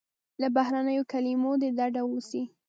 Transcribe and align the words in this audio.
له 0.41 0.47
بهرنیو 0.55 1.09
کلیمو 1.11 1.51
دې 1.61 1.69
ډډه 1.77 2.01
وسي. 2.07 2.43